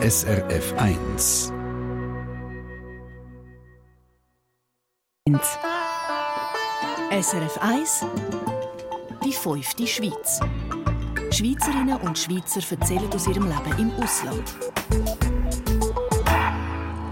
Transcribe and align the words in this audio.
SRF 0.00 0.74
1. 0.76 1.52
SRF 7.10 7.58
1 7.60 8.06
Die 9.24 9.32
fünfte 9.32 9.88
Schweiz. 9.88 10.38
Schweizerinnen 11.32 11.96
und 11.96 12.16
Schweizer 12.16 12.60
erzählen 12.70 13.12
aus 13.12 13.26
ihrem 13.26 13.48
Leben 13.48 13.78
im 13.80 13.90
Ausland. 14.00 14.44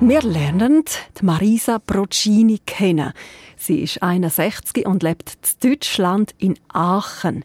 Wir 0.01 0.23
lernen 0.23 0.85
die 1.21 1.25
Marisa 1.25 1.81
Procini 1.81 2.61
kennen. 2.65 3.13
Sie 3.57 3.81
ist 3.81 4.01
61 4.01 4.87
und 4.87 5.03
lebt 5.03 5.37
in 5.61 5.71
Deutschland 5.71 6.37
in 6.39 6.57
Aachen. 6.69 7.45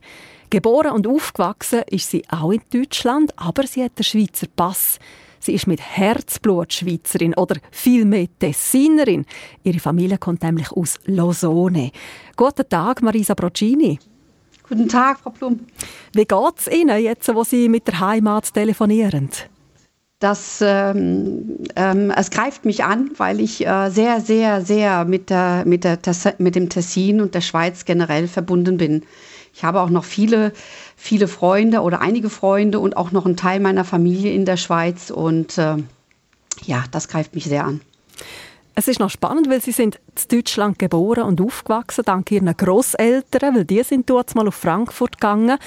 Geboren 0.51 0.91
und 0.91 1.07
aufgewachsen 1.07 1.81
ist 1.87 2.11
sie 2.11 2.25
auch 2.29 2.51
in 2.51 2.61
Deutschland, 2.71 3.33
aber 3.39 3.65
sie 3.65 3.83
hat 3.83 3.97
den 3.97 4.03
Schweizer 4.03 4.45
Pass. 4.55 4.99
Sie 5.43 5.53
ist 5.53 5.65
mit 5.65 5.81
Herzblut 5.81 6.71
Schweizerin 6.71 7.33
oder 7.33 7.55
vielmehr 7.71 8.27
Tessinerin. 8.37 9.25
Ihre 9.63 9.79
Familie 9.79 10.19
kommt 10.19 10.43
nämlich 10.43 10.71
aus 10.71 10.99
Losone. 11.05 11.91
Guten 12.37 12.69
Tag, 12.69 13.01
Marisa 13.01 13.33
Procini. 13.33 13.97
Guten 14.69 14.87
Tag, 14.87 15.19
Frau 15.19 15.31
Blum. 15.31 15.61
Wie 16.13 16.25
geht 16.25 16.53
es 16.57 16.67
Ihnen 16.67 17.01
jetzt, 17.01 17.33
wo 17.33 17.43
Sie 17.43 17.69
mit 17.69 17.87
der 17.87 17.99
Heimat 17.99 18.53
telefonieren? 18.53 19.29
Das, 20.19 20.59
ähm, 20.63 21.57
ähm, 21.75 22.11
es 22.15 22.29
greift 22.29 22.63
mich 22.63 22.83
an, 22.83 23.09
weil 23.17 23.39
ich 23.39 23.65
äh, 23.65 23.89
sehr, 23.89 24.21
sehr, 24.21 24.63
sehr 24.63 25.05
mit, 25.05 25.31
der, 25.31 25.63
mit, 25.65 25.83
der, 25.83 25.97
mit 26.37 26.55
dem 26.55 26.69
Tessin 26.69 27.19
und 27.19 27.33
der 27.33 27.41
Schweiz 27.41 27.85
generell 27.85 28.27
verbunden 28.27 28.77
bin. 28.77 29.01
Ich 29.53 29.63
habe 29.63 29.81
auch 29.81 29.89
noch 29.89 30.03
viele, 30.03 30.53
viele 30.95 31.27
Freunde 31.27 31.81
oder 31.81 32.01
einige 32.01 32.29
Freunde 32.29 32.79
und 32.79 32.97
auch 32.97 33.11
noch 33.11 33.25
einen 33.25 33.37
Teil 33.37 33.59
meiner 33.59 33.83
Familie 33.83 34.33
in 34.33 34.45
der 34.45 34.57
Schweiz. 34.57 35.09
Und 35.09 35.57
äh, 35.57 35.77
ja, 36.63 36.83
das 36.91 37.07
greift 37.07 37.35
mich 37.35 37.45
sehr 37.45 37.65
an. 37.65 37.81
Es 38.73 38.87
ist 38.87 38.99
noch 38.99 39.09
spannend, 39.09 39.49
weil 39.49 39.61
Sie 39.61 39.73
sind 39.73 39.95
in 39.95 40.37
Deutschland 40.37 40.79
geboren 40.79 41.23
und 41.23 41.41
aufgewachsen, 41.41 42.03
dank 42.05 42.31
Ihren 42.31 42.55
Großeltern, 42.55 43.55
weil 43.55 43.65
die 43.65 43.83
sind 43.83 44.09
dort 44.09 44.33
mal 44.33 44.47
auf 44.47 44.55
Frankfurt 44.55 45.19
gegangen. 45.19 45.57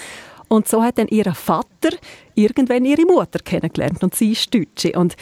Und 0.49 0.69
so 0.69 0.83
hat 0.83 0.99
dann 0.99 1.09
ihr 1.09 1.35
Vater 1.35 1.91
irgendwann 2.35 2.85
ihre 2.85 3.03
Mutter 3.03 3.39
kennengelernt 3.39 4.03
und 4.03 4.15
sie 4.15 4.33
ist 4.33 4.55
Deutsche. 4.55 4.93
Und 4.93 5.17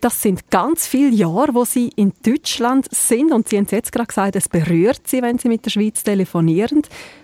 das 0.00 0.22
sind 0.22 0.50
ganz 0.50 0.86
viele 0.86 1.10
Jahre, 1.10 1.54
wo 1.54 1.64
sie 1.64 1.90
in 1.96 2.12
Deutschland 2.24 2.86
sind 2.90 3.32
und 3.32 3.48
sie 3.48 3.56
haben 3.56 3.66
jetzt 3.70 3.92
gerade 3.92 4.08
gesagt, 4.08 4.36
es 4.36 4.48
berührt 4.48 5.06
sie, 5.06 5.22
wenn 5.22 5.38
sie 5.38 5.48
mit 5.48 5.64
der 5.64 5.70
Schweiz 5.70 6.02
telefonieren. 6.02 6.82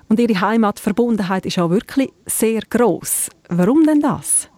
Und 0.09 0.20
ihre 0.20 0.41
Heimatverbundenheit 0.41 1.47
ist 1.47 1.59
auch 1.59 1.70
wirklich 1.70 2.11
sehr 2.27 2.61
groß. 2.69 3.28
Warum 3.48 3.84
denn 3.84 4.00
das? 4.00 4.48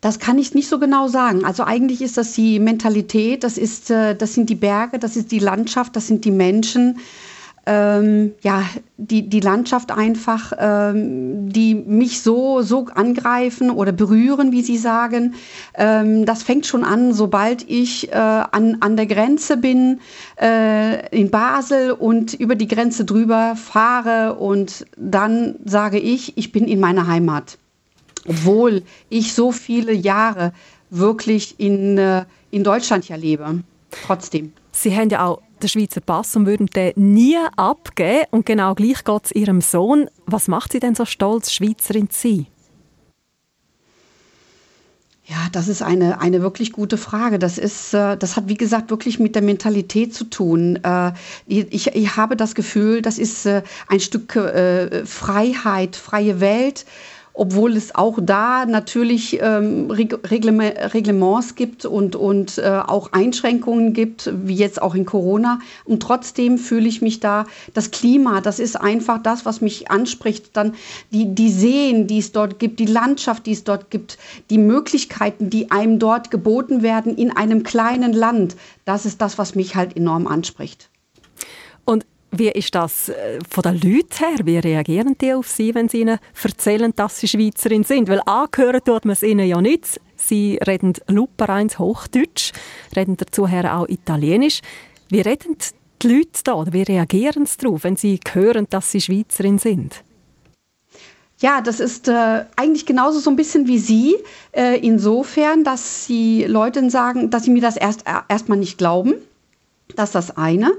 Das 0.00 0.18
kann 0.18 0.38
ich 0.38 0.54
nicht 0.54 0.68
so 0.68 0.78
genau 0.78 1.08
sagen. 1.08 1.46
Also 1.46 1.64
eigentlich 1.64 2.02
ist 2.02 2.18
das 2.18 2.32
die 2.32 2.58
Mentalität, 2.58 3.42
das, 3.42 3.56
ist, 3.56 3.90
äh, 3.90 4.14
das 4.14 4.34
sind 4.34 4.50
die 4.50 4.54
Berge, 4.54 4.98
das 4.98 5.16
ist 5.16 5.32
die 5.32 5.38
Landschaft, 5.38 5.96
das 5.96 6.06
sind 6.08 6.26
die 6.26 6.30
Menschen 6.30 6.98
ähm, 7.66 8.34
ja, 8.42 8.64
die, 8.96 9.28
die 9.28 9.40
Landschaft 9.40 9.90
einfach, 9.90 10.52
ähm, 10.58 11.50
die 11.50 11.74
mich 11.74 12.20
so, 12.22 12.62
so 12.62 12.86
angreifen 12.94 13.70
oder 13.70 13.92
berühren, 13.92 14.52
wie 14.52 14.62
Sie 14.62 14.76
sagen. 14.76 15.34
Ähm, 15.74 16.26
das 16.26 16.42
fängt 16.42 16.66
schon 16.66 16.84
an, 16.84 17.12
sobald 17.12 17.68
ich 17.68 18.12
äh, 18.12 18.14
an, 18.14 18.78
an 18.80 18.96
der 18.96 19.06
Grenze 19.06 19.56
bin, 19.56 20.00
äh, 20.40 21.08
in 21.16 21.30
Basel 21.30 21.92
und 21.92 22.34
über 22.34 22.54
die 22.54 22.68
Grenze 22.68 23.04
drüber 23.04 23.56
fahre 23.56 24.34
und 24.34 24.86
dann 24.96 25.56
sage 25.64 25.98
ich, 25.98 26.36
ich 26.36 26.52
bin 26.52 26.66
in 26.66 26.80
meiner 26.80 27.06
Heimat. 27.06 27.58
Obwohl 28.26 28.82
ich 29.10 29.34
so 29.34 29.52
viele 29.52 29.92
Jahre 29.92 30.52
wirklich 30.90 31.58
in, 31.58 31.98
äh, 31.98 32.24
in 32.50 32.64
Deutschland 32.64 33.08
ja 33.08 33.16
lebe. 33.16 33.60
Trotzdem. 34.06 34.52
Sie 34.72 34.94
haben 34.94 35.08
ja 35.08 35.26
auch 35.26 35.40
den 35.64 35.68
Schweizer 35.68 36.00
Pass 36.00 36.36
und 36.36 36.46
würden 36.46 36.66
den 36.66 36.92
nie 36.96 37.36
abgeben. 37.56 38.26
Und 38.30 38.46
genau 38.46 38.74
gleich 38.74 39.04
geht 39.04 39.24
es 39.24 39.32
Ihrem 39.32 39.60
Sohn. 39.60 40.08
Was 40.26 40.48
macht 40.48 40.72
Sie 40.72 40.80
denn 40.80 40.94
so 40.94 41.04
stolz, 41.04 41.52
Schweizerin 41.52 42.10
zu 42.10 42.28
sein? 42.28 42.46
Ja, 45.26 45.36
das 45.52 45.68
ist 45.68 45.80
eine, 45.80 46.20
eine 46.20 46.42
wirklich 46.42 46.72
gute 46.72 46.98
Frage. 46.98 47.38
Das 47.38 47.56
ist, 47.56 47.94
äh, 47.94 48.16
das 48.18 48.36
hat, 48.36 48.48
wie 48.48 48.58
gesagt, 48.58 48.90
wirklich 48.90 49.18
mit 49.18 49.34
der 49.34 49.40
Mentalität 49.40 50.12
zu 50.12 50.24
tun. 50.24 50.78
Äh, 50.82 51.12
ich, 51.46 51.86
ich 51.86 52.16
habe 52.16 52.36
das 52.36 52.54
Gefühl, 52.54 53.00
das 53.00 53.18
ist 53.18 53.46
äh, 53.46 53.62
ein 53.88 54.00
Stück 54.00 54.32
Freiheit, 55.04 55.96
freie 55.96 56.40
Welt 56.40 56.84
obwohl 57.34 57.76
es 57.76 57.94
auch 57.96 58.20
da 58.22 58.64
natürlich 58.64 59.40
ähm, 59.42 59.90
Reglements 59.90 61.56
gibt 61.56 61.84
und, 61.84 62.14
und 62.14 62.58
äh, 62.58 62.80
auch 62.86 63.12
Einschränkungen 63.12 63.92
gibt, 63.92 64.32
wie 64.44 64.54
jetzt 64.54 64.80
auch 64.80 64.94
in 64.94 65.04
Corona. 65.04 65.58
Und 65.84 66.00
trotzdem 66.00 66.58
fühle 66.58 66.88
ich 66.88 67.02
mich 67.02 67.18
da, 67.18 67.46
das 67.74 67.90
Klima, 67.90 68.40
das 68.40 68.60
ist 68.60 68.80
einfach 68.80 69.20
das, 69.20 69.44
was 69.44 69.60
mich 69.60 69.90
anspricht. 69.90 70.56
Dann 70.56 70.74
die, 71.10 71.34
die 71.34 71.50
Seen, 71.50 72.06
die 72.06 72.18
es 72.18 72.30
dort 72.30 72.60
gibt, 72.60 72.78
die 72.78 72.86
Landschaft, 72.86 73.46
die 73.46 73.52
es 73.52 73.64
dort 73.64 73.90
gibt, 73.90 74.16
die 74.50 74.58
Möglichkeiten, 74.58 75.50
die 75.50 75.72
einem 75.72 75.98
dort 75.98 76.30
geboten 76.30 76.82
werden 76.82 77.16
in 77.16 77.36
einem 77.36 77.64
kleinen 77.64 78.12
Land, 78.12 78.54
das 78.84 79.06
ist 79.06 79.20
das, 79.20 79.38
was 79.38 79.56
mich 79.56 79.74
halt 79.74 79.96
enorm 79.96 80.28
anspricht. 80.28 80.88
Wie 82.36 82.48
ist 82.48 82.74
das 82.74 83.10
äh, 83.10 83.38
von 83.48 83.62
den 83.62 83.74
Leuten 83.74 84.16
her? 84.18 84.38
Wie 84.44 84.58
reagieren 84.58 85.16
die 85.20 85.34
auf 85.34 85.48
Sie, 85.48 85.72
wenn 85.72 85.88
Sie 85.88 86.00
ihnen 86.00 86.18
erzählen, 86.42 86.92
dass 86.96 87.20
Sie 87.20 87.28
Schweizerin 87.28 87.84
sind? 87.84 88.08
Weil 88.08 88.22
angehören 88.26 88.80
tut 88.84 89.04
man 89.04 89.12
es 89.12 89.22
ihnen 89.22 89.46
ja 89.46 89.60
nicht. 89.60 90.00
Sie 90.16 90.58
reden 90.66 90.94
lupereins 91.06 91.78
Hochdeutsch, 91.78 92.52
reden 92.96 93.16
dazu 93.16 93.46
her 93.46 93.78
auch 93.78 93.88
Italienisch. 93.88 94.62
Wie 95.10 95.20
reden 95.20 95.56
die 96.02 96.08
Leute 96.08 96.40
da 96.42 96.54
oder 96.54 96.72
wie 96.72 96.82
reagieren 96.82 97.46
sie 97.46 97.58
darauf, 97.58 97.84
wenn 97.84 97.96
sie 97.96 98.18
hören, 98.32 98.66
dass 98.68 98.90
Sie 98.90 99.00
Schweizerin 99.00 99.58
sind? 99.58 100.02
Ja, 101.38 101.60
das 101.60 101.78
ist 101.78 102.08
äh, 102.08 102.46
eigentlich 102.56 102.86
genauso 102.86 103.20
so 103.20 103.30
ein 103.30 103.36
bisschen 103.36 103.68
wie 103.68 103.78
Sie, 103.78 104.16
äh, 104.52 104.78
insofern, 104.78 105.62
dass 105.62 106.06
Sie 106.06 106.44
Leuten 106.44 106.90
sagen, 106.90 107.30
dass 107.30 107.44
sie 107.44 107.50
mir 107.50 107.62
das 107.62 107.76
erst 107.76 108.06
äh, 108.06 108.12
erstmal 108.28 108.58
nicht 108.58 108.78
glauben 108.78 109.14
das 109.96 110.10
ist 110.10 110.14
das 110.14 110.36
eine. 110.36 110.72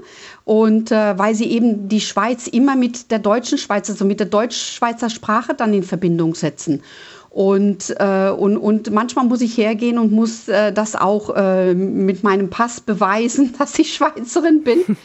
Und 0.44 0.90
äh, 0.90 1.18
weil 1.18 1.34
sie 1.34 1.46
eben 1.46 1.88
die 1.88 2.00
Schweiz 2.00 2.46
immer 2.46 2.76
mit 2.76 3.10
der 3.10 3.18
deutschen 3.18 3.58
Schweiz, 3.58 3.88
also 3.88 4.04
mit 4.04 4.20
der 4.20 4.26
deutsch-schweizer 4.26 5.10
Sprache 5.10 5.54
dann 5.54 5.72
in 5.72 5.82
Verbindung 5.82 6.34
setzen. 6.34 6.82
Und, 7.30 7.94
äh, 7.98 8.30
und, 8.30 8.56
und 8.56 8.90
manchmal 8.90 9.26
muss 9.26 9.42
ich 9.42 9.58
hergehen 9.58 9.98
und 9.98 10.10
muss 10.10 10.48
äh, 10.48 10.72
das 10.72 10.96
auch 10.96 11.36
äh, 11.36 11.74
mit 11.74 12.22
meinem 12.22 12.48
Pass 12.48 12.80
beweisen, 12.80 13.54
dass 13.58 13.78
ich 13.78 13.94
Schweizerin 13.94 14.64
bin. 14.64 14.96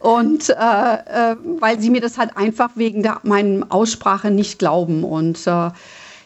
und 0.00 0.48
äh, 0.48 0.52
äh, 0.52 1.36
weil 1.60 1.78
sie 1.78 1.90
mir 1.90 2.00
das 2.00 2.16
halt 2.18 2.36
einfach 2.36 2.70
wegen 2.76 3.02
der 3.02 3.20
meinen 3.22 3.70
Aussprache 3.70 4.30
nicht 4.30 4.58
glauben. 4.58 5.04
Und 5.04 5.46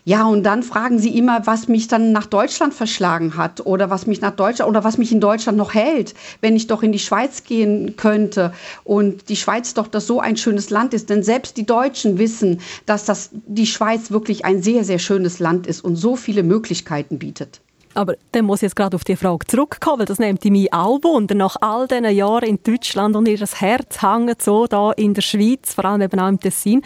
ja, 0.05 0.27
und 0.27 0.43
dann 0.43 0.65
fragen 0.65 0.99
sie 0.99 1.17
immer, 1.17 1.47
was 1.47 1.69
mich 1.69 1.87
dann 1.87 2.11
nach 2.11 2.27
Deutschland 2.27 2.75
verschlagen 2.75 3.37
hat 3.37 3.65
oder 3.65 3.89
was 3.89 4.07
mich 4.07 4.21
nach 4.21 4.33
Deutschland 4.33 4.69
oder 4.69 4.83
was 4.83 4.99
mich 4.99 5.13
in 5.13 5.21
Deutschland 5.21 5.57
noch 5.57 5.75
hält, 5.75 6.15
wenn 6.41 6.57
ich 6.57 6.67
doch 6.67 6.83
in 6.83 6.91
die 6.91 6.99
Schweiz 6.99 7.45
gehen 7.45 7.95
könnte 7.97 8.53
und 8.83 9.29
die 9.29 9.37
Schweiz 9.37 9.75
doch 9.75 9.87
das 9.87 10.09
so 10.09 10.19
ein 10.19 10.37
schönes 10.37 10.71
Land 10.71 10.93
ist. 10.93 11.09
Denn 11.09 11.23
selbst 11.23 11.57
die 11.57 11.67
Deutschen 11.67 12.19
wissen, 12.19 12.61
dass 12.85 13.05
das, 13.05 13.31
die 13.33 13.67
Schweiz 13.67 14.11
wirklich 14.11 14.45
ein 14.45 14.61
sehr, 14.61 14.83
sehr 14.83 14.99
schönes 14.99 15.39
Land 15.39 15.69
ist 15.69 15.85
und 15.85 15.95
so 15.95 16.17
viele 16.17 16.43
Möglichkeiten 16.43 17.21
bietet. 17.21 17.61
Aber 17.95 18.15
dann 18.33 18.47
muss 18.47 18.59
ich 18.59 18.63
jetzt 18.63 18.77
gerade 18.77 18.97
auf 18.97 19.05
die 19.05 19.15
Frage 19.15 19.47
zurückkommen, 19.47 20.01
weil 20.01 20.07
das 20.07 20.19
nimmt 20.19 20.45
mich 20.45 20.73
auch 20.73 20.99
wunder. 21.05 21.37
Nach 21.37 21.57
all 21.61 21.87
diesen 21.87 22.07
Jahren 22.07 22.49
in 22.49 22.59
Deutschland 22.61 23.15
und 23.15 23.29
ihr 23.29 23.39
Herz 23.39 24.03
hängt 24.03 24.43
so 24.43 24.67
da 24.67 24.91
in 24.93 25.15
der 25.15 25.23
Schweiz, 25.23 25.75
vor 25.75 25.85
allem 25.85 26.01
eben 26.01 26.19
auch 26.19 26.29
im 26.29 26.41
Tessin, 26.41 26.83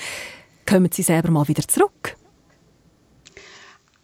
kommen 0.69 0.91
Sie 0.93 1.03
selber 1.03 1.31
mal 1.31 1.49
wieder 1.49 1.67
zurück? 1.67 2.17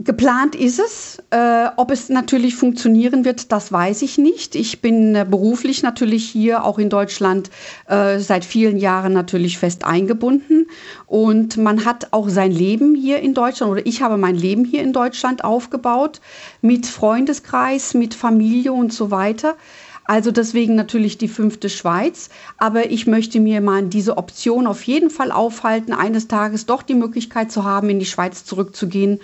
Geplant 0.04 0.54
ist 0.54 0.80
es. 0.80 1.22
Äh, 1.30 1.68
ob 1.76 1.90
es 1.90 2.08
natürlich 2.08 2.54
funktionieren 2.54 3.24
wird, 3.24 3.52
das 3.52 3.70
weiß 3.70 4.02
ich 4.02 4.18
nicht. 4.18 4.54
Ich 4.54 4.80
bin 4.80 5.14
äh, 5.14 5.26
beruflich 5.28 5.82
natürlich 5.82 6.28
hier 6.28 6.64
auch 6.64 6.78
in 6.78 6.88
Deutschland 6.88 7.50
äh, 7.86 8.18
seit 8.18 8.44
vielen 8.44 8.78
Jahren 8.78 9.12
natürlich 9.12 9.58
fest 9.58 9.84
eingebunden. 9.84 10.66
Und 11.06 11.56
man 11.56 11.84
hat 11.84 12.08
auch 12.12 12.28
sein 12.28 12.52
Leben 12.52 12.94
hier 12.94 13.20
in 13.20 13.34
Deutschland 13.34 13.70
oder 13.70 13.86
ich 13.86 14.02
habe 14.02 14.16
mein 14.16 14.34
Leben 14.34 14.64
hier 14.64 14.82
in 14.82 14.92
Deutschland 14.92 15.44
aufgebaut 15.44 16.20
mit 16.62 16.86
Freundeskreis, 16.86 17.94
mit 17.94 18.14
Familie 18.14 18.72
und 18.72 18.92
so 18.92 19.10
weiter. 19.10 19.56
Also 20.04 20.32
deswegen 20.32 20.74
natürlich 20.74 21.18
die 21.18 21.28
fünfte 21.28 21.68
Schweiz. 21.68 22.28
Aber 22.58 22.90
ich 22.90 23.06
möchte 23.06 23.38
mir 23.40 23.60
mal 23.60 23.84
diese 23.84 24.16
Option 24.16 24.66
auf 24.66 24.82
jeden 24.82 25.10
Fall 25.10 25.30
aufhalten, 25.30 25.92
eines 25.92 26.28
Tages 26.28 26.66
doch 26.66 26.82
die 26.82 26.94
Möglichkeit 26.94 27.52
zu 27.52 27.64
haben, 27.64 27.88
in 27.88 28.00
die 28.00 28.06
Schweiz 28.06 28.44
zurückzugehen 28.44 29.20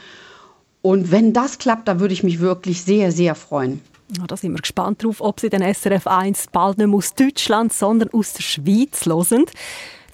und 0.82 1.10
wenn 1.10 1.32
das 1.32 1.58
klappt, 1.58 1.88
dann 1.88 2.00
würde 2.00 2.14
ich 2.14 2.22
mich 2.22 2.40
wirklich 2.40 2.82
sehr, 2.82 3.12
sehr 3.12 3.34
freuen. 3.34 3.80
Ja, 4.16 4.26
da 4.26 4.36
sind 4.36 4.52
wir 4.52 4.60
gespannt 4.60 5.04
drauf, 5.04 5.20
ob 5.20 5.40
Sie 5.40 5.50
den 5.50 5.62
SRF 5.62 6.06
1 6.06 6.46
bald 6.52 6.78
nicht 6.78 6.94
aus 6.94 7.14
Deutschland, 7.14 7.72
sondern 7.72 8.08
aus 8.10 8.32
der 8.32 8.42
Schweiz 8.42 9.04
hören. 9.04 9.44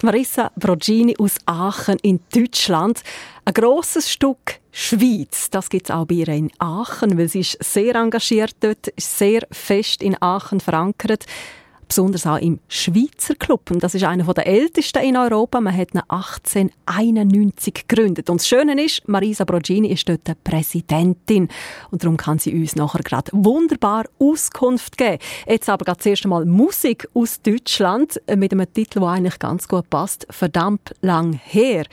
Marissa 0.03 0.51
Brogini 0.57 1.15
aus 1.17 1.37
Aachen 1.45 1.97
in 2.01 2.19
Deutschland. 2.33 3.01
Ein 3.45 3.53
grosses 3.53 4.11
Stück 4.11 4.59
Schweiz, 4.71 5.49
das 5.49 5.69
gibt 5.69 5.89
es 5.89 5.95
auch 5.95 6.05
bei 6.05 6.15
ihr 6.15 6.27
in 6.27 6.51
Aachen, 6.59 7.17
weil 7.17 7.29
sie 7.29 7.39
ist 7.39 7.57
sehr 7.63 7.95
engagiert 7.95 8.55
dort, 8.59 8.89
ist 8.89 9.17
sehr 9.17 9.47
fest 9.51 10.03
in 10.03 10.21
Aachen 10.21 10.59
verankert 10.59 11.25
besonders 11.87 12.25
auch 12.25 12.37
im 12.37 12.59
Schweizer 12.67 13.35
Club. 13.35 13.71
Und 13.71 13.83
das 13.83 13.95
ist 13.95 14.03
einer 14.03 14.23
der 14.33 14.47
ältesten 14.47 15.03
in 15.03 15.17
Europa. 15.17 15.61
Man 15.61 15.75
hat 15.75 15.93
ihn 15.93 16.01
1891 16.07 17.87
gegründet. 17.87 18.29
Und 18.29 18.41
das 18.41 18.47
Schöne 18.47 18.81
ist, 18.83 19.07
Marisa 19.07 19.43
Brogini 19.43 19.89
ist 19.89 20.07
dort 20.07 20.43
Präsidentin. 20.43 21.47
Und 21.91 22.03
darum 22.03 22.17
kann 22.17 22.39
sie 22.39 22.53
uns 22.53 22.75
nachher 22.75 23.03
gerade 23.03 23.31
wunderbar 23.33 24.05
Auskunft 24.19 24.97
geben. 24.97 25.19
Jetzt 25.47 25.69
aber 25.69 25.85
gerade 25.85 25.99
zuerst 25.99 26.25
einmal 26.25 26.45
Musik 26.45 27.07
aus 27.13 27.41
Deutschland 27.41 28.21
mit 28.35 28.51
einem 28.51 28.71
Titel, 28.73 28.99
der 28.99 29.09
eigentlich 29.09 29.39
ganz 29.39 29.67
gut 29.67 29.89
passt. 29.89 30.27
Verdammt 30.29 30.95
lang 31.01 31.33
her. 31.33 31.85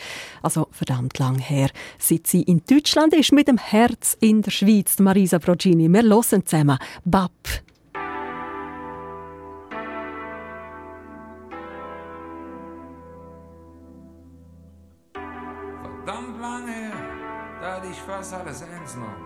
Also 0.42 0.68
verdammt 0.70 1.18
lang 1.18 1.38
her, 1.38 1.70
seit 1.98 2.26
sie 2.26 2.42
in 2.42 2.62
Deutschland 2.68 3.14
ist, 3.14 3.32
mit 3.32 3.48
dem 3.48 3.58
Herz 3.58 4.16
in 4.20 4.42
der 4.42 4.50
Schweiz. 4.50 4.98
Marisa 4.98 5.38
Brogini. 5.38 5.88
Wir 5.88 6.02
hören 6.02 6.46
zusammen 6.46 6.78
Bab. 7.04 7.32
Fast 18.22 18.34
alles 18.34 18.62
ernst 18.62 18.96
noch. 18.98 19.20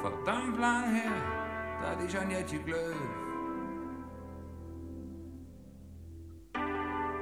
Verdammt 0.00 0.58
lang 0.58 0.92
her, 0.92 1.12
da 1.80 2.04
ich 2.04 2.18
an 2.18 2.30
Jetje 2.30 2.58
Glöw. 2.58 2.94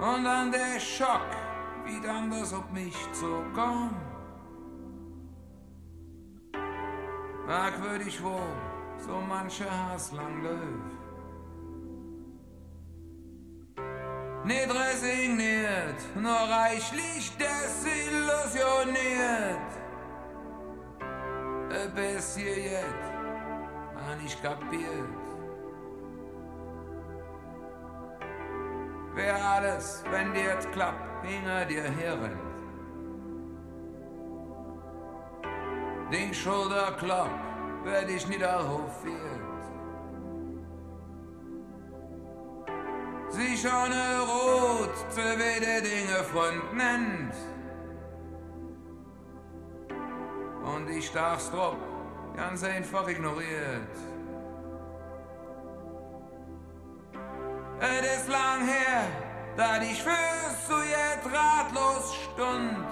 Und 0.01 0.25
dann 0.25 0.51
der 0.51 0.81
Schock, 0.81 1.31
wie 1.85 2.01
dann 2.01 2.31
das 2.31 2.55
auf 2.55 2.71
mich 2.73 2.97
zukam. 3.13 3.95
Merkwürdig 7.47 8.23
wohl, 8.23 8.57
so 8.99 9.21
manche 9.29 9.71
Hass 9.71 10.13
lang 10.13 10.43
läuft. 10.43 11.02
Nicht 14.45 14.71
resigniert, 14.71 16.17
nur 16.17 16.33
reichlich 16.33 17.37
desillusioniert. 17.37 19.59
Bis 21.95 22.37
hier 22.37 22.59
jetzt, 22.59 23.13
man 23.95 24.19
nicht 24.23 24.43
kapiert. 24.43 25.09
Wer 29.15 29.45
alles, 29.45 30.03
wenn 30.11 30.33
dir 30.33 30.45
jetzt 30.45 30.73
klappt, 30.73 31.27
hinter 31.27 31.67
dir 31.67 31.83
herrennt. 31.83 32.41
Den 36.11 36.33
Schulterklapp 36.33 37.29
werd 37.85 38.09
ich 38.11 38.27
niederhofiert. 38.29 39.52
Sich 43.33 43.67
ohne 43.67 44.21
Rot 44.21 44.95
zu 45.11 45.21
wede 45.21 45.83
Dinge 45.83 46.23
Front 46.33 46.75
nennt. 46.75 47.35
Und 50.65 50.89
ich 50.91 51.11
darf's 51.13 51.51
drauf 51.51 51.77
ganz 52.37 52.65
einfach 52.65 53.09
ignoriert. 53.09 53.97
Es 57.81 58.17
ist 58.17 58.29
lang 58.29 58.65
her, 58.65 59.05
da 59.57 59.83
ich 59.83 60.03
fürs 60.03 60.67
zu 60.67 60.77
jetzt 60.77 61.27
ratlos 61.27 62.15
stund. 62.15 62.87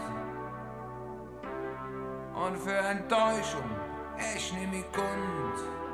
Und 2.35 2.59
für 2.59 2.77
Enttäuschung 2.77 3.71
echt 4.19 4.55
nicht 4.55 4.71
mehr 4.71 4.83
kund. 4.93 5.90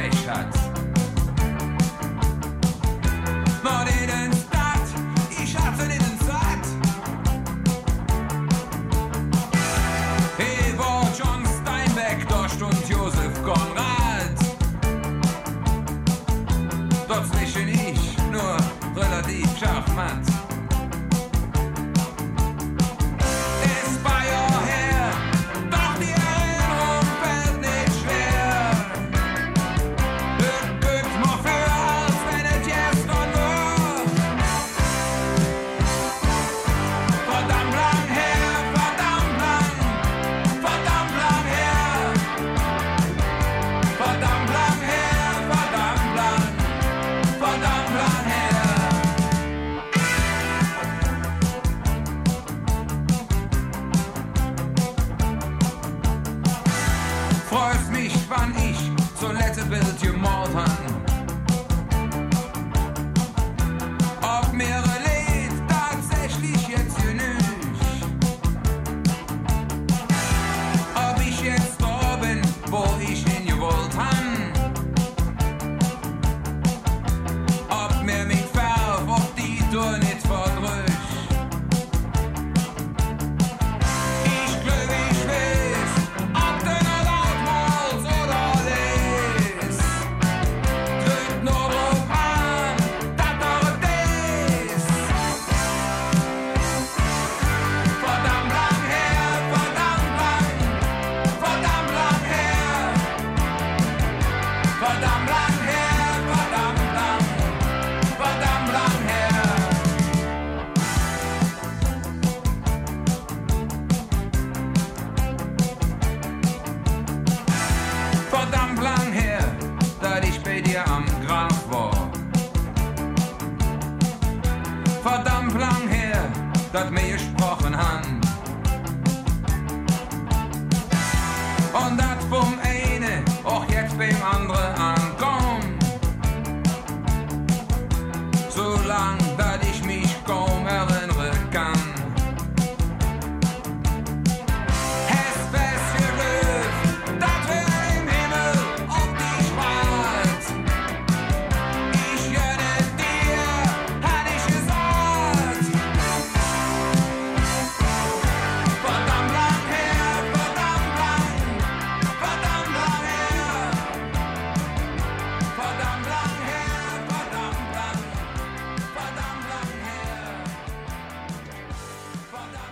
Pech. 0.00 0.59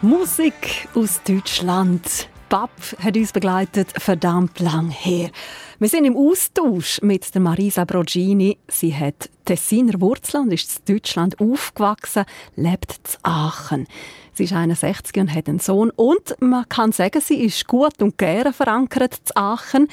Musik 0.03 0.89
aus 0.95 1.21
Deutschland. 1.25 2.29
Bab 2.49 2.71
hat 3.01 3.17
uns 3.17 3.33
begleitet, 3.33 3.93
verdammt 3.97 4.61
lang 4.61 4.91
her. 4.91 5.31
Wir 5.81 5.89
sind 5.89 6.05
im 6.05 6.17
Austausch 6.17 7.03
mit 7.03 7.35
der 7.35 7.41
Marisa 7.41 7.85
Brogini. 7.85 8.59
Sie 8.69 8.95
hat 8.95 9.29
Tessiner 9.45 10.01
Wurzeln 10.01 10.45
und 10.45 10.53
ist 10.53 10.83
in 10.87 10.95
Deutschland 10.95 11.41
aufgewachsen, 11.41 12.27
lebt 12.55 12.93
in 12.93 13.25
Aachen. 13.25 13.87
Sie 14.35 14.45
ist 14.45 14.53
61 14.53 15.21
und 15.21 15.35
hat 15.35 15.49
einen 15.49 15.59
Sohn. 15.59 15.91
Und 15.91 16.37
man 16.39 16.69
kann 16.69 16.93
sagen, 16.93 17.21
sie 17.21 17.43
ist 17.43 17.67
gut 17.67 18.01
und 18.01 18.19
gerne 18.19 18.53
verankert 18.53 19.19
in 19.25 19.37
Aachen. 19.37 19.89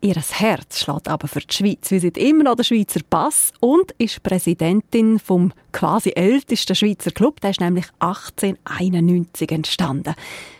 Ihr 0.00 0.14
Herz 0.14 0.78
schlägt 0.78 1.08
aber 1.08 1.26
für 1.26 1.40
die 1.40 1.52
Schweiz. 1.52 1.88
Sie 1.88 1.98
sind 1.98 2.16
immer 2.16 2.44
noch 2.44 2.54
der 2.54 2.62
Schweizer 2.62 3.00
Pass 3.10 3.52
und 3.58 3.90
ist 3.98 4.22
Präsidentin 4.22 5.18
vom 5.18 5.52
quasi 5.72 6.12
ältesten 6.14 6.76
Schweizer 6.76 7.10
Club. 7.10 7.40
Der 7.40 7.50
ist 7.50 7.60
nämlich 7.60 7.86
1891 7.98 9.50
entstanden. 9.50 10.14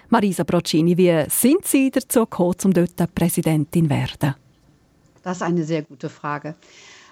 Marisa 0.08 0.42
Brocini, 0.42 0.96
wie 0.96 1.24
sind 1.28 1.64
Sie 1.66 1.90
dazu 1.90 2.20
gekommen, 2.20 2.56
um 2.64 2.72
dort 2.72 3.14
Präsidentin 3.14 3.84
zu 3.84 3.90
werden? 3.90 4.34
Das 5.22 5.36
ist 5.36 5.42
eine 5.42 5.62
sehr 5.62 5.82
gute 5.82 6.08
Frage. 6.08 6.56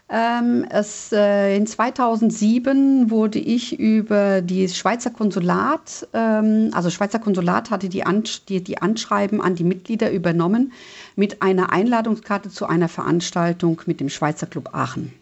Ähm, 0.09 0.65
es, 0.71 1.11
äh, 1.11 1.57
in 1.57 1.67
2007 1.67 3.11
wurde 3.11 3.41
ich 3.41 3.77
über 3.77 4.41
das 4.41 4.77
Schweizer 4.77 5.11
Konsulat, 5.11 6.07
ähm, 6.13 6.71
also 6.73 6.91
Schweizer 6.91 7.19
Konsulat 7.19 7.71
hatte 7.71 7.89
die, 7.89 8.05
Ansch 8.05 8.45
die, 8.45 8.63
die 8.63 8.79
Anschreiben 8.79 9.41
an 9.41 9.57
die 9.57 9.65
Mitglieder 9.65 10.13
übernommen 10.13 10.73
mit 11.17 11.43
einer 11.43 11.73
Einladungskarte 11.73 12.51
zu 12.51 12.67
einer 12.67 12.89
Veranstaltung 12.89 13.83
mit 13.87 13.99
dem 13.99 14.09
Schweizer 14.09 14.47
Club 14.47 14.71
Aachen. 14.73 15.13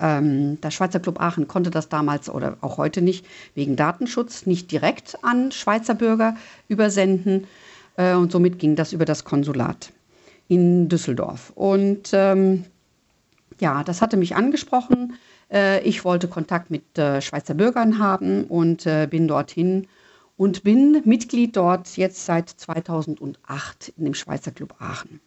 Ähm, 0.00 0.60
der 0.60 0.70
Schweizer 0.70 1.00
Club 1.00 1.20
Aachen 1.20 1.48
konnte 1.48 1.70
das 1.70 1.88
damals 1.88 2.30
oder 2.30 2.58
auch 2.60 2.76
heute 2.76 3.02
nicht 3.02 3.26
wegen 3.56 3.74
Datenschutz 3.74 4.46
nicht 4.46 4.70
direkt 4.70 5.18
an 5.22 5.50
Schweizer 5.50 5.94
Bürger 5.94 6.36
übersenden 6.68 7.48
äh, 7.96 8.14
und 8.14 8.30
somit 8.30 8.60
ging 8.60 8.76
das 8.76 8.92
über 8.92 9.04
das 9.04 9.24
Konsulat 9.24 9.92
in 10.46 10.88
Düsseldorf. 10.88 11.52
Und 11.56 12.10
ähm, 12.12 12.64
ja, 13.60 13.84
das 13.84 14.02
hatte 14.02 14.16
mich 14.16 14.36
angesprochen. 14.36 15.14
Äh, 15.50 15.82
ich 15.82 16.04
wollte 16.04 16.28
Kontakt 16.28 16.70
mit 16.70 16.98
äh, 16.98 17.20
Schweizer 17.20 17.54
Bürgern 17.54 17.98
haben 17.98 18.44
und 18.44 18.86
äh, 18.86 19.06
bin 19.10 19.28
dorthin 19.28 19.86
und 20.36 20.62
bin 20.62 21.02
Mitglied 21.04 21.56
dort 21.56 21.96
jetzt 21.96 22.26
seit 22.26 22.48
2008 22.48 23.92
in 23.96 24.04
dem 24.04 24.14
Schweizer 24.14 24.50
Club 24.50 24.74
Aachen. 24.78 25.20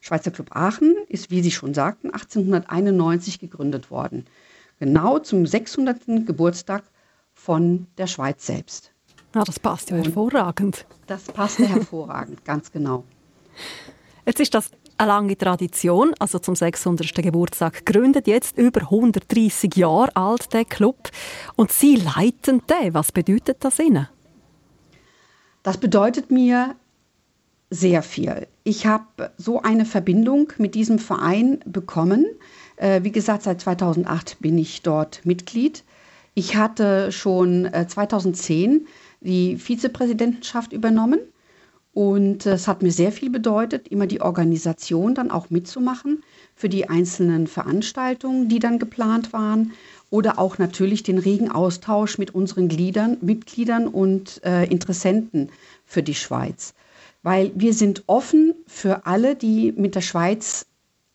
Schweizer 0.00 0.30
Club 0.30 0.54
Aachen 0.54 0.94
ist, 1.08 1.30
wie 1.30 1.42
Sie 1.42 1.50
schon 1.50 1.74
sagten, 1.74 2.10
1891 2.10 3.40
gegründet 3.40 3.90
worden. 3.90 4.26
Genau 4.78 5.18
zum 5.18 5.44
600. 5.44 6.24
Geburtstag 6.24 6.84
von 7.32 7.88
der 7.98 8.06
Schweiz 8.06 8.46
selbst. 8.46 8.92
Ja, 9.34 9.42
das 9.44 9.58
passt 9.58 9.90
ja 9.90 9.96
hervorragend. 9.96 10.86
Das 11.06 11.24
passte 11.24 11.66
hervorragend, 11.68 12.44
ganz 12.44 12.70
genau. 12.70 13.04
Jetzt 14.24 14.40
ist 14.40 14.54
das 14.54 14.70
eine 14.98 15.08
lange 15.08 15.36
Tradition, 15.36 16.12
also 16.18 16.38
zum 16.38 16.54
600. 16.56 17.14
Geburtstag 17.14 17.84
gegründet, 17.84 18.26
jetzt 18.26 18.58
über 18.58 18.82
130 18.82 19.76
Jahre 19.76 20.14
alt, 20.16 20.52
der 20.52 20.64
Club. 20.64 21.10
Und 21.56 21.72
Sie 21.72 21.96
leiten 21.96 22.62
den. 22.66 22.94
Was 22.94 23.12
bedeutet 23.12 23.58
das 23.60 23.78
Ihnen? 23.78 24.08
Das 25.62 25.78
bedeutet 25.78 26.30
mir 26.30 26.74
sehr 27.70 28.02
viel. 28.02 28.46
Ich 28.64 28.86
habe 28.86 29.30
so 29.36 29.60
eine 29.62 29.84
Verbindung 29.84 30.52
mit 30.58 30.74
diesem 30.74 30.98
Verein 30.98 31.60
bekommen. 31.66 32.26
Äh, 32.76 33.02
wie 33.02 33.12
gesagt, 33.12 33.42
seit 33.42 33.60
2008 33.60 34.38
bin 34.40 34.56
ich 34.58 34.82
dort 34.82 35.24
Mitglied. 35.24 35.84
Ich 36.34 36.56
hatte 36.56 37.12
schon 37.12 37.66
äh, 37.66 37.86
2010 37.86 38.86
die 39.20 39.56
Vizepräsidentenschaft 39.56 40.72
übernommen 40.72 41.20
und 41.98 42.46
es 42.46 42.68
hat 42.68 42.80
mir 42.80 42.92
sehr 42.92 43.10
viel 43.10 43.28
bedeutet, 43.28 43.88
immer 43.88 44.06
die 44.06 44.20
Organisation 44.20 45.16
dann 45.16 45.32
auch 45.32 45.50
mitzumachen 45.50 46.22
für 46.54 46.68
die 46.68 46.88
einzelnen 46.88 47.48
Veranstaltungen, 47.48 48.48
die 48.48 48.60
dann 48.60 48.78
geplant 48.78 49.32
waren 49.32 49.72
oder 50.08 50.38
auch 50.38 50.58
natürlich 50.58 51.02
den 51.02 51.18
regen 51.18 51.50
Austausch 51.50 52.16
mit 52.16 52.36
unseren 52.36 52.68
Gliedern, 52.68 53.16
Mitgliedern 53.20 53.88
und 53.88 54.40
äh, 54.44 54.66
Interessenten 54.66 55.50
für 55.86 56.04
die 56.04 56.14
Schweiz. 56.14 56.72
Weil 57.24 57.50
wir 57.56 57.74
sind 57.74 58.04
offen 58.06 58.54
für 58.68 59.04
alle, 59.04 59.34
die 59.34 59.72
mit 59.72 59.96
der 59.96 60.00
Schweiz 60.00 60.66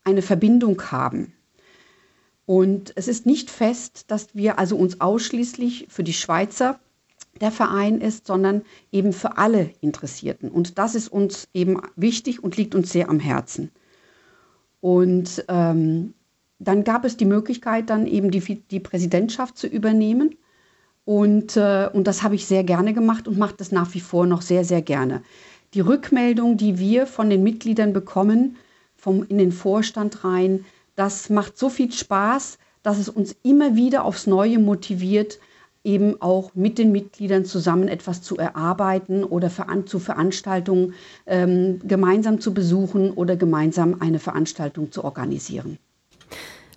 eine 0.04 0.20
Verbindung 0.20 0.82
haben. 0.92 1.32
Und 2.44 2.92
es 2.94 3.08
ist 3.08 3.24
nicht 3.24 3.50
fest, 3.50 4.04
dass 4.08 4.34
wir 4.34 4.58
also 4.58 4.76
uns 4.76 5.00
ausschließlich 5.00 5.86
für 5.88 6.04
die 6.04 6.12
Schweizer 6.12 6.78
der 7.40 7.50
Verein 7.50 8.00
ist, 8.00 8.26
sondern 8.26 8.62
eben 8.92 9.12
für 9.12 9.38
alle 9.38 9.70
Interessierten. 9.80 10.50
Und 10.50 10.78
das 10.78 10.94
ist 10.94 11.08
uns 11.08 11.48
eben 11.54 11.80
wichtig 11.96 12.42
und 12.42 12.56
liegt 12.56 12.74
uns 12.74 12.92
sehr 12.92 13.08
am 13.08 13.20
Herzen. 13.20 13.70
Und 14.80 15.44
ähm, 15.48 16.14
dann 16.58 16.84
gab 16.84 17.04
es 17.04 17.16
die 17.16 17.24
Möglichkeit, 17.24 17.90
dann 17.90 18.06
eben 18.06 18.30
die, 18.30 18.40
die 18.40 18.80
Präsidentschaft 18.80 19.56
zu 19.56 19.66
übernehmen. 19.66 20.36
Und, 21.04 21.56
äh, 21.56 21.88
und 21.92 22.06
das 22.06 22.22
habe 22.22 22.34
ich 22.34 22.46
sehr 22.46 22.64
gerne 22.64 22.94
gemacht 22.94 23.28
und 23.28 23.38
mache 23.38 23.54
das 23.56 23.72
nach 23.72 23.92
wie 23.94 24.00
vor 24.00 24.26
noch 24.26 24.42
sehr, 24.42 24.64
sehr 24.64 24.82
gerne. 24.82 25.22
Die 25.74 25.80
Rückmeldung, 25.80 26.56
die 26.56 26.78
wir 26.78 27.06
von 27.06 27.30
den 27.30 27.42
Mitgliedern 27.42 27.92
bekommen, 27.92 28.56
vom, 28.96 29.24
in 29.28 29.38
den 29.38 29.52
Vorstand 29.52 30.24
rein, 30.24 30.64
das 30.96 31.28
macht 31.28 31.58
so 31.58 31.68
viel 31.68 31.92
Spaß, 31.92 32.58
dass 32.82 32.98
es 32.98 33.08
uns 33.08 33.34
immer 33.42 33.74
wieder 33.74 34.04
aufs 34.04 34.26
Neue 34.26 34.58
motiviert, 34.58 35.40
eben 35.84 36.20
auch 36.20 36.50
mit 36.54 36.78
den 36.78 36.92
Mitgliedern 36.92 37.44
zusammen 37.44 37.88
etwas 37.88 38.22
zu 38.22 38.36
erarbeiten 38.38 39.22
oder 39.22 39.50
veran 39.50 39.86
zu 39.86 39.98
Veranstaltungen 39.98 40.94
ähm, 41.26 41.80
gemeinsam 41.84 42.40
zu 42.40 42.54
besuchen 42.54 43.10
oder 43.10 43.36
gemeinsam 43.36 43.96
eine 44.00 44.18
Veranstaltung 44.18 44.90
zu 44.90 45.04
organisieren. 45.04 45.78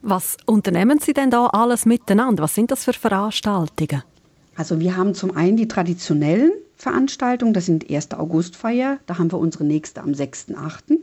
Was 0.02 0.38
unternehmen 0.46 1.00
Sie 1.00 1.14
denn 1.14 1.32
da 1.32 1.48
alles 1.48 1.86
miteinander? 1.86 2.44
Was 2.44 2.54
sind 2.54 2.70
das 2.70 2.84
für 2.84 2.94
Veranstaltungen? 2.94 4.04
Also 4.56 4.80
wir 4.80 4.98
haben 4.98 5.14
zum 5.16 5.36
einen 5.36 5.56
die 5.58 5.68
traditionellen 5.68 6.52
Veranstaltungen, 6.76 7.54
das 7.54 7.66
sind 7.66 7.88
die 7.88 7.96
1. 7.96 8.12
Augustfeier, 8.14 9.00
da 9.06 9.18
haben 9.18 9.32
wir 9.32 9.40
unsere 9.40 9.64
nächste 9.64 10.02
am 10.02 10.12
6.8. 10.12 11.00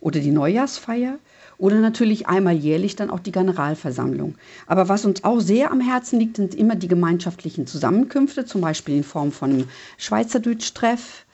oder 0.00 0.20
die 0.20 0.30
Neujahrsfeier 0.30 1.18
oder 1.62 1.78
natürlich 1.78 2.26
einmal 2.26 2.56
jährlich 2.56 2.96
dann 2.96 3.08
auch 3.08 3.20
die 3.20 3.30
Generalversammlung. 3.30 4.34
Aber 4.66 4.88
was 4.88 5.04
uns 5.04 5.22
auch 5.22 5.38
sehr 5.38 5.70
am 5.70 5.80
Herzen 5.80 6.18
liegt, 6.18 6.36
sind 6.38 6.56
immer 6.56 6.74
die 6.74 6.88
gemeinschaftlichen 6.88 7.68
Zusammenkünfte, 7.68 8.44
zum 8.44 8.60
Beispiel 8.60 8.96
in 8.96 9.04
Form 9.04 9.30
von 9.30 9.68
Schweizerdeutsch-Treff. 9.96 11.24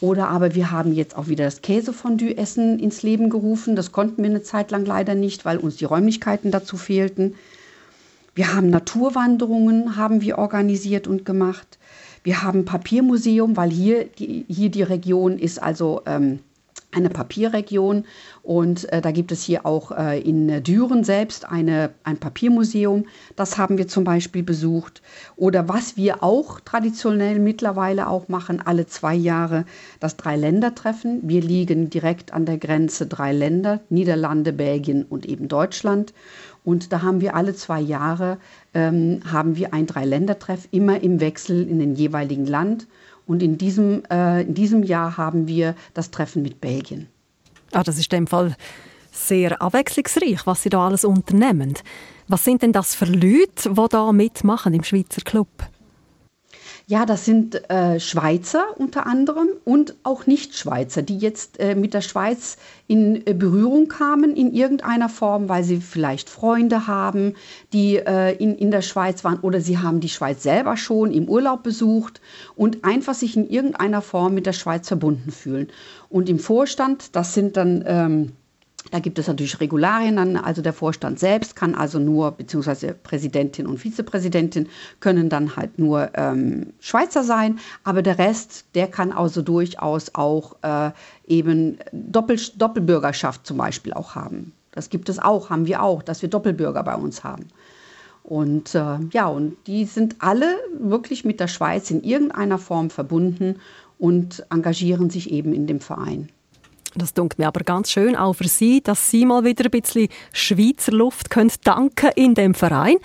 Oder 0.00 0.28
aber 0.28 0.54
wir 0.54 0.70
haben 0.70 0.94
jetzt 0.94 1.14
auch 1.14 1.28
wieder 1.28 1.44
das 1.44 1.60
Käsefondue-Essen 1.60 2.78
ins 2.78 3.02
Leben 3.02 3.28
gerufen. 3.28 3.76
Das 3.76 3.92
konnten 3.92 4.22
wir 4.22 4.30
eine 4.30 4.42
Zeit 4.42 4.70
lang 4.70 4.86
leider 4.86 5.14
nicht, 5.14 5.44
weil 5.44 5.58
uns 5.58 5.76
die 5.76 5.84
Räumlichkeiten 5.84 6.50
dazu 6.50 6.78
fehlten. 6.78 7.34
Wir 8.34 8.54
haben 8.54 8.70
Naturwanderungen, 8.70 9.96
haben 9.96 10.22
wir 10.22 10.38
organisiert 10.38 11.06
und 11.06 11.26
gemacht. 11.26 11.78
Wir 12.22 12.42
haben 12.42 12.64
Papiermuseum, 12.64 13.54
weil 13.58 13.68
hier 13.68 14.04
die, 14.06 14.46
hier 14.48 14.70
die 14.70 14.82
Region 14.82 15.38
ist 15.38 15.62
also 15.62 16.00
ähm, 16.06 16.38
eine 16.94 17.10
Papierregion 17.10 18.04
und 18.42 18.92
äh, 18.92 19.00
da 19.00 19.10
gibt 19.10 19.32
es 19.32 19.42
hier 19.42 19.64
auch 19.64 19.90
äh, 19.90 20.20
in 20.20 20.62
Düren 20.62 21.04
selbst 21.04 21.48
eine, 21.48 21.90
ein 22.04 22.18
Papiermuseum. 22.18 23.06
Das 23.36 23.56
haben 23.56 23.78
wir 23.78 23.88
zum 23.88 24.04
Beispiel 24.04 24.42
besucht. 24.42 25.02
Oder 25.36 25.68
was 25.68 25.96
wir 25.96 26.22
auch 26.22 26.60
traditionell 26.60 27.38
mittlerweile 27.38 28.08
auch 28.08 28.28
machen, 28.28 28.60
alle 28.64 28.86
zwei 28.86 29.14
Jahre 29.14 29.64
das 30.00 30.16
Drei-Länder-Treffen. 30.16 31.20
Wir 31.22 31.40
liegen 31.40 31.90
direkt 31.90 32.32
an 32.32 32.44
der 32.44 32.58
Grenze 32.58 33.06
drei 33.06 33.32
Länder, 33.32 33.80
Niederlande, 33.88 34.52
Belgien 34.52 35.04
und 35.04 35.26
eben 35.26 35.48
Deutschland. 35.48 36.12
Und 36.64 36.92
da 36.92 37.02
haben 37.02 37.20
wir 37.20 37.34
alle 37.34 37.54
zwei 37.54 37.80
Jahre 37.80 38.38
ähm, 38.72 39.20
haben 39.30 39.56
wir 39.56 39.74
ein 39.74 39.86
Dreiländertreff, 39.86 40.68
immer 40.70 41.02
im 41.02 41.20
Wechsel 41.20 41.68
in 41.68 41.78
den 41.78 41.94
jeweiligen 41.94 42.46
Land. 42.46 42.86
Und 43.26 43.42
in 43.42 43.58
diesem, 43.58 44.02
äh, 44.10 44.42
in 44.42 44.54
diesem 44.54 44.82
Jahr 44.82 45.16
haben 45.16 45.48
wir 45.48 45.74
das 45.94 46.10
Treffen 46.10 46.42
mit 46.42 46.60
Belgien. 46.60 47.08
Ah, 47.72 47.82
das 47.82 47.98
ist 47.98 48.12
in 48.12 48.20
dem 48.20 48.26
Fall 48.26 48.56
sehr 49.10 49.60
abwechslungsreich, 49.62 50.46
was 50.46 50.62
Sie 50.62 50.68
da 50.68 50.86
alles 50.86 51.04
unternehmen. 51.04 51.74
Was 52.28 52.44
sind 52.44 52.62
denn 52.62 52.72
das 52.72 52.94
für 52.94 53.06
Leute, 53.06 53.70
die 53.70 53.86
da 53.90 54.12
mitmachen 54.12 54.74
im 54.74 54.84
Schweizer 54.84 55.22
Club? 55.22 55.48
Ja, 56.86 57.06
das 57.06 57.24
sind 57.24 57.70
äh, 57.70 57.98
Schweizer 57.98 58.66
unter 58.76 59.06
anderem 59.06 59.48
und 59.64 59.94
auch 60.02 60.26
Nicht-Schweizer, 60.26 61.00
die 61.00 61.16
jetzt 61.16 61.58
äh, 61.58 61.74
mit 61.74 61.94
der 61.94 62.02
Schweiz 62.02 62.58
in 62.86 63.26
äh, 63.26 63.32
Berührung 63.32 63.88
kamen 63.88 64.36
in 64.36 64.52
irgendeiner 64.52 65.08
Form, 65.08 65.48
weil 65.48 65.64
sie 65.64 65.78
vielleicht 65.78 66.28
Freunde 66.28 66.86
haben, 66.86 67.36
die 67.72 67.96
äh, 67.96 68.36
in, 68.36 68.54
in 68.56 68.70
der 68.70 68.82
Schweiz 68.82 69.24
waren 69.24 69.40
oder 69.40 69.62
sie 69.62 69.78
haben 69.78 70.00
die 70.00 70.10
Schweiz 70.10 70.42
selber 70.42 70.76
schon 70.76 71.10
im 71.10 71.26
Urlaub 71.26 71.62
besucht 71.62 72.20
und 72.54 72.84
einfach 72.84 73.14
sich 73.14 73.34
in 73.34 73.48
irgendeiner 73.48 74.02
Form 74.02 74.34
mit 74.34 74.44
der 74.44 74.52
Schweiz 74.52 74.86
verbunden 74.86 75.30
fühlen. 75.30 75.68
Und 76.10 76.28
im 76.28 76.38
Vorstand, 76.38 77.16
das 77.16 77.32
sind 77.32 77.56
dann... 77.56 77.82
Ähm, 77.86 78.32
da 78.90 78.98
gibt 79.00 79.18
es 79.18 79.26
natürlich 79.26 79.60
Regularien 79.60 80.16
dann, 80.16 80.36
also 80.36 80.62
der 80.62 80.72
Vorstand 80.72 81.18
selbst 81.18 81.56
kann 81.56 81.74
also 81.74 81.98
nur, 81.98 82.32
beziehungsweise 82.32 82.94
Präsidentin 82.94 83.66
und 83.66 83.78
Vizepräsidentin 83.78 84.68
können 85.00 85.28
dann 85.28 85.56
halt 85.56 85.78
nur 85.78 86.10
ähm, 86.14 86.72
Schweizer 86.80 87.24
sein, 87.24 87.58
aber 87.82 88.02
der 88.02 88.18
Rest, 88.18 88.66
der 88.74 88.88
kann 88.88 89.12
also 89.12 89.42
durchaus 89.42 90.14
auch 90.14 90.56
äh, 90.62 90.90
eben 91.26 91.78
Doppel, 91.92 92.38
Doppelbürgerschaft 92.56 93.46
zum 93.46 93.56
Beispiel 93.56 93.94
auch 93.94 94.14
haben. 94.14 94.52
Das 94.72 94.90
gibt 94.90 95.08
es 95.08 95.18
auch, 95.18 95.50
haben 95.50 95.66
wir 95.66 95.82
auch, 95.82 96.02
dass 96.02 96.20
wir 96.20 96.28
Doppelbürger 96.28 96.82
bei 96.82 96.96
uns 96.96 97.24
haben. 97.24 97.48
Und 98.22 98.74
äh, 98.74 98.98
ja, 99.12 99.26
und 99.26 99.56
die 99.66 99.84
sind 99.84 100.16
alle 100.18 100.56
wirklich 100.78 101.24
mit 101.24 101.40
der 101.40 101.48
Schweiz 101.48 101.90
in 101.90 102.02
irgendeiner 102.02 102.58
Form 102.58 102.90
verbunden 102.90 103.56
und 103.98 104.44
engagieren 104.50 105.10
sich 105.10 105.30
eben 105.30 105.52
in 105.52 105.66
dem 105.66 105.80
Verein. 105.80 106.28
Das 106.96 107.12
dunkelt 107.12 107.40
mir 107.40 107.48
aber 107.48 107.64
ganz 107.64 107.90
schön 107.90 108.14
auch 108.14 108.34
für 108.34 108.46
Sie, 108.46 108.80
dass 108.80 109.10
Sie 109.10 109.26
mal 109.26 109.44
wieder 109.44 109.64
ein 109.64 109.70
bisschen 109.70 110.08
Schweizer 110.32 110.92
Luft 110.92 111.28
können 111.28 111.50
danken 111.64 112.10
in 112.14 112.34
dem 112.34 112.54
Verein. 112.54 112.96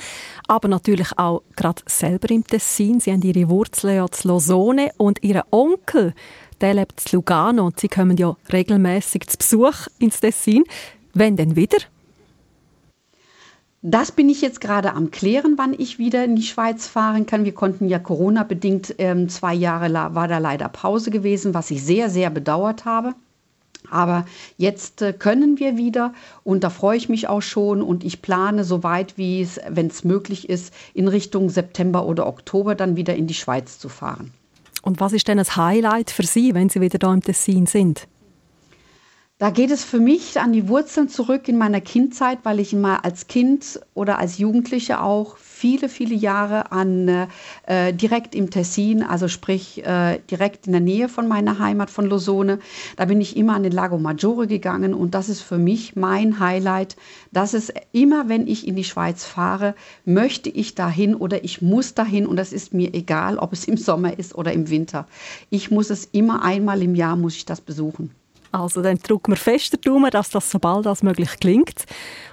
Aber 0.48 0.68
natürlich 0.68 1.18
auch 1.18 1.42
gerade 1.56 1.82
selber 1.88 2.30
im 2.30 2.46
Tessin. 2.46 3.00
Sie 3.00 3.12
haben 3.12 3.24
Ihre 3.24 3.50
Wurzeln 3.50 3.96
ja 3.96 4.08
zu 4.08 4.28
Losone 4.28 4.92
und 4.98 5.24
Ihr 5.24 5.44
Onkel, 5.50 6.14
der 6.62 6.76
lebt 6.76 7.00
zu 7.00 7.16
Lugano 7.16 7.66
und 7.66 7.80
Sie 7.80 7.88
kommen 7.88 8.16
ja 8.18 8.36
regelmäßig 8.54 9.28
zu 9.28 9.38
Besuch 9.38 9.88
ins 9.98 10.20
Tessin. 10.20 10.66
Wenn 11.16 11.36
denn 11.36 11.56
wieder? 11.56 11.80
Das 13.82 14.12
bin 14.12 14.30
ich 14.30 14.42
jetzt 14.42 14.62
gerade 14.62 14.94
am 14.94 15.10
Klären, 15.10 15.54
wann 15.58 15.74
ich 15.74 15.98
wieder 15.98 16.26
in 16.26 16.36
die 16.36 16.44
Schweiz 16.44 16.86
fahren 16.86 17.26
kann. 17.26 17.46
Wir 17.46 17.54
konnten 17.54 17.88
ja 17.88 17.98
Corona-bedingt 17.98 18.96
ähm, 19.00 19.30
zwei 19.30 19.54
Jahre 19.54 19.92
war 20.14 20.28
da 20.28 20.38
leider 20.38 20.68
Pause 20.70 21.10
gewesen, 21.10 21.54
was 21.54 21.72
ich 21.72 21.82
sehr, 21.82 22.10
sehr 22.10 22.30
bedauert 22.30 22.86
habe. 22.86 23.16
Aber 23.92 24.26
jetzt 24.58 25.02
äh, 25.02 25.14
können 25.14 25.60
wir 25.60 25.78
wieder 25.78 26.14
und 26.44 26.64
da 26.64 26.70
freue 26.70 26.98
ich 26.98 27.10
mich 27.10 27.28
auch 27.28 27.42
schon 27.42 27.82
und 27.82 28.04
ich 28.04 28.22
plane 28.22 28.64
so 28.64 28.84
weit 28.84 29.18
wie 29.18 29.42
es, 29.42 29.60
wenn 29.70 29.88
es 29.88 30.04
möglich 30.04 30.50
ist, 30.50 30.74
in 30.94 31.08
Richtung 31.08 31.50
September 31.50 32.06
oder 32.06 32.28
Oktober 32.28 32.76
dann 32.76 32.96
wieder 32.96 33.16
in 33.16 33.28
die 33.28 33.34
Schweiz 33.34 33.80
zu 33.80 33.90
fahren. 33.90 34.32
Und 34.82 35.00
was 35.00 35.14
ist 35.14 35.28
denn 35.28 35.38
das 35.38 35.56
Highlight 35.56 36.10
für 36.10 36.24
Sie, 36.24 36.54
wenn 36.54 36.70
Sie 36.70 36.82
wieder 36.82 37.00
da 37.00 37.14
im 37.14 37.22
Tessin 37.22 37.66
sind? 37.66 38.08
Da 39.38 39.52
geht 39.52 39.72
es 39.72 39.86
für 39.86 40.00
mich 40.00 40.40
an 40.42 40.52
die 40.52 40.68
Wurzeln 40.68 41.08
zurück 41.08 41.48
in 41.48 41.58
meiner 41.58 41.80
Kindzeit, 41.80 42.40
weil 42.44 42.60
ich 42.60 42.74
immer 42.74 43.06
als 43.06 43.28
Kind 43.28 43.80
oder 43.94 44.20
als 44.20 44.38
Jugendliche 44.38 45.02
auch 45.02 45.38
viele, 45.60 45.90
viele 45.90 46.16
Jahre 46.16 46.72
an 46.72 47.28
äh, 47.68 47.94
direkt 47.94 48.34
im 48.34 48.50
Tessin, 48.50 49.04
also 49.04 49.28
sprich 49.28 49.86
äh, 49.86 50.20
direkt 50.32 50.68
in 50.68 50.72
der 50.72 50.80
Nähe 50.82 51.10
von 51.10 51.28
meiner 51.28 51.60
Heimat 51.60 51.90
von 51.90 52.06
Losone. 52.06 52.60
Da 52.96 53.04
bin 53.04 53.20
ich 53.20 53.36
immer 53.36 53.56
an 53.56 53.64
den 53.64 53.74
Lago 53.74 53.98
Maggiore 53.98 54.48
gegangen 54.48 54.94
und 54.94 55.14
das 55.14 55.28
ist 55.28 55.42
für 55.42 55.58
mich 55.58 55.98
mein 55.98 56.40
Highlight. 56.40 56.96
Das 57.34 57.54
ist 57.54 57.74
immer, 57.92 58.30
wenn 58.30 58.48
ich 58.48 58.70
in 58.70 58.78
die 58.78 58.86
Schweiz 58.86 59.26
fahre, 59.26 59.76
möchte 60.06 60.50
ich 60.50 60.76
dahin 60.76 61.14
oder 61.14 61.44
ich 61.44 61.62
muss 61.62 61.94
dahin 61.94 62.26
und 62.26 62.38
das 62.38 62.54
ist 62.54 62.74
mir 62.74 62.94
egal, 62.94 63.38
ob 63.38 63.52
es 63.52 63.66
im 63.66 63.76
Sommer 63.76 64.18
ist 64.18 64.36
oder 64.36 64.54
im 64.54 64.70
Winter. 64.70 65.08
Ich 65.50 65.72
muss 65.72 65.90
es 65.90 66.06
immer 66.06 66.42
einmal 66.42 66.82
im 66.82 66.96
Jahr 66.96 67.18
muss 67.18 67.36
ich 67.36 67.46
das 67.46 67.60
besuchen. 67.60 68.12
Also 68.52 68.82
dann 68.82 68.98
drücken 68.98 69.32
wir 69.32 69.38
fester 69.38 69.78
Daumen, 69.78 70.10
dass 70.10 70.30
das 70.32 70.50
so 70.50 70.60
bald 70.60 70.88
als 70.88 71.04
möglich 71.04 71.30
klingt 71.40 71.86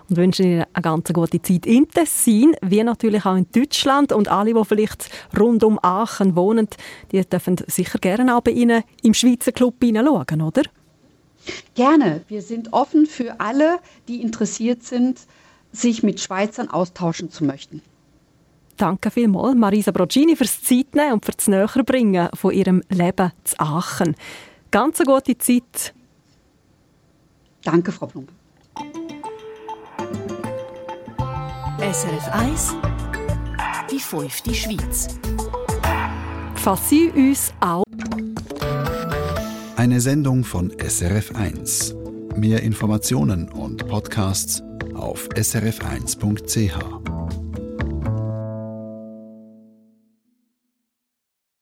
und 0.08 0.16
wünschen 0.16 0.46
Ihnen 0.46 0.64
eine 0.72 0.82
ganz 0.82 1.12
gute 1.12 1.42
Zeit 1.42 1.66
in 1.66 1.88
Tessin, 1.88 2.56
wie 2.62 2.82
natürlich 2.82 3.26
auch 3.26 3.36
in 3.36 3.46
Deutschland 3.52 4.12
und 4.12 4.28
alle, 4.28 4.54
die 4.54 4.64
vielleicht 4.64 5.10
rund 5.38 5.62
um 5.62 5.78
Aachen 5.82 6.34
wohnen, 6.36 6.68
die 7.12 7.20
dürfen 7.24 7.56
sicher 7.66 7.98
gerne 7.98 8.36
auch 8.36 8.40
bei 8.40 8.52
Ihnen 8.52 8.82
im 9.02 9.14
Schweizer 9.14 9.52
Club 9.52 9.74
hineinschauen, 9.82 10.42
oder? 10.42 10.62
Gerne. 11.74 12.22
Wir 12.28 12.42
sind 12.42 12.72
offen 12.72 13.06
für 13.06 13.40
alle, 13.40 13.78
die 14.08 14.22
interessiert 14.22 14.82
sind, 14.82 15.20
sich 15.72 16.02
mit 16.02 16.20
Schweizern 16.20 16.68
austauschen 16.68 17.30
zu 17.30 17.44
möchten. 17.44 17.82
Danke 18.76 19.10
vielmals, 19.10 19.54
Marisa 19.54 19.90
Brogini, 19.90 20.36
fürs 20.36 20.62
Zeitnehmen 20.62 21.14
und 21.14 21.24
für 21.24 21.32
das 21.32 21.48
Näherbringen 21.48 22.28
von 22.34 22.52
Ihrem 22.52 22.82
Leben 22.90 23.32
zu 23.44 23.58
Aachen. 23.58 24.16
Ganz 24.70 25.00
eine 25.00 25.06
gute 25.06 25.38
Zeit 25.38 25.94
Danke, 27.66 27.90
Frau 27.90 28.06
Plump. 28.06 28.30
SRF 31.80 32.28
1 32.32 32.76
Die 33.90 33.98
fünfte 33.98 34.54
Schweiz. 34.54 35.08
Falls 36.54 36.88
Sie 36.88 37.10
uns 37.10 37.52
auch 37.58 37.82
Eine 39.74 40.00
Sendung 40.00 40.44
von 40.44 40.72
SRF 40.78 41.34
1. 41.34 41.96
Mehr 42.36 42.62
Informationen 42.62 43.48
und 43.48 43.88
Podcasts 43.88 44.62
auf 44.94 45.28
srf1.ch. 45.30 47.15